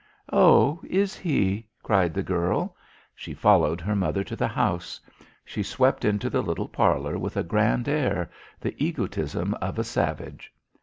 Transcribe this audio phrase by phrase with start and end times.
[0.33, 2.75] "Oh, is he?" cried the girl.
[3.13, 4.99] She followed her mother to the house.
[5.45, 10.51] She swept into the little parlor with a grand air, the egotism of a savage.